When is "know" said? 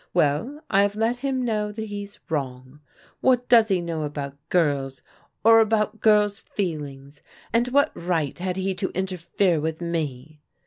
1.45-1.71, 3.81-4.01